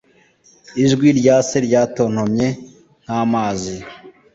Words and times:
Ijwi 0.83 1.07
rya 1.19 1.35
se 1.47 1.57
ryatontomye 1.67 2.47
nk'amazi. 3.03 3.77